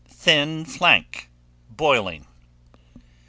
Thin 0.09 0.65
flank, 0.65 1.29
boiling. 1.69 2.25